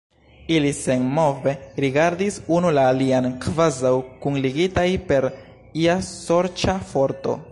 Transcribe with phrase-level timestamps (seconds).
[0.53, 1.51] Ili senmove
[1.85, 3.93] rigardis unu la alian, kvazaŭ
[4.25, 5.31] kunligitaj per
[5.85, 7.41] ia sorĉa forto.